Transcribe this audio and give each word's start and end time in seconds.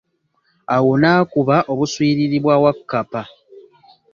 Awo 0.75 0.91
nakuba 1.01 1.57
obuswiriri 1.71 2.37
bwa 2.43 2.55
Wakkapa. 2.63 3.21